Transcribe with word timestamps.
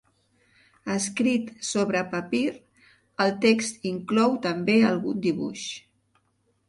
Escrit 0.93 1.51
sobre 1.71 2.01
papir, 2.15 2.41
el 3.25 3.35
text 3.47 3.87
inclou 3.93 4.35
també 4.47 4.79
algun 4.93 5.21
dibuix. 5.27 5.67